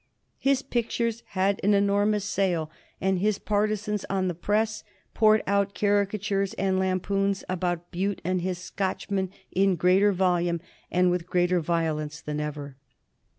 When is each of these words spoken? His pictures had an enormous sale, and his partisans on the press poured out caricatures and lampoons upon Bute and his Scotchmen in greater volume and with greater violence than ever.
His 0.39 0.63
pictures 0.63 1.21
had 1.37 1.59
an 1.63 1.75
enormous 1.75 2.25
sale, 2.25 2.71
and 2.99 3.19
his 3.19 3.37
partisans 3.37 4.03
on 4.09 4.27
the 4.29 4.33
press 4.33 4.83
poured 5.13 5.43
out 5.45 5.75
caricatures 5.75 6.55
and 6.55 6.79
lampoons 6.79 7.43
upon 7.47 7.81
Bute 7.91 8.19
and 8.25 8.41
his 8.41 8.57
Scotchmen 8.57 9.29
in 9.51 9.75
greater 9.75 10.11
volume 10.11 10.59
and 10.89 11.11
with 11.11 11.27
greater 11.27 11.59
violence 11.59 12.19
than 12.19 12.39
ever. 12.39 12.77